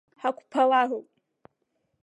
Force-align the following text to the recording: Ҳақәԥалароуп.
Ҳақәԥалароуп. 0.21 1.07